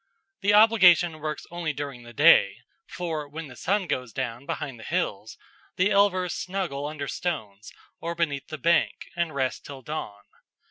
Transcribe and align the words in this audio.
The 0.39 0.55
obligation 0.55 1.19
works 1.19 1.45
only 1.51 1.73
during 1.73 2.01
the 2.01 2.11
day, 2.11 2.55
for 2.87 3.27
when 3.29 3.49
the 3.49 3.55
sun 3.55 3.85
goes 3.85 4.11
down 4.11 4.47
behind 4.47 4.79
the 4.79 4.83
hills 4.83 5.37
the 5.75 5.91
elvers 5.91 6.31
snuggle 6.33 6.87
under 6.87 7.07
stones 7.07 7.71
or 7.99 8.15
beneath 8.15 8.47
the 8.47 8.57
bank 8.57 9.09
and 9.15 9.35
rest 9.35 9.63
till 9.63 9.83
dawn. 9.83 10.23